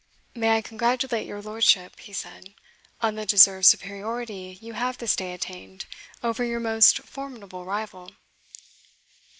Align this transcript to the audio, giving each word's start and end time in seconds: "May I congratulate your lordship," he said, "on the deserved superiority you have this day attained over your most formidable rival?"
"May 0.33 0.57
I 0.57 0.61
congratulate 0.63 1.27
your 1.27 1.43
lordship," 1.43 1.99
he 1.99 2.11
said, 2.11 2.55
"on 3.01 3.13
the 3.13 3.23
deserved 3.27 3.67
superiority 3.67 4.57
you 4.59 4.73
have 4.73 4.97
this 4.97 5.15
day 5.15 5.31
attained 5.31 5.85
over 6.23 6.43
your 6.43 6.59
most 6.59 6.97
formidable 7.01 7.65
rival?" 7.65 8.09